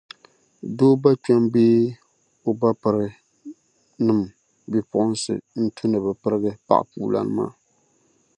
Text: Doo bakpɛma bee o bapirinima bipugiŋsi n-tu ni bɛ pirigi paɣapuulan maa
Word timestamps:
Doo 0.77 0.93
bakpɛma 1.01 1.51
bee 1.53 1.81
o 2.47 2.49
bapirinima 2.59 4.15
bipugiŋsi 4.71 5.33
n-tu 5.61 5.83
ni 5.87 5.97
bɛ 6.03 6.11
pirigi 6.21 6.51
paɣapuulan 6.67 7.27
maa 7.37 7.51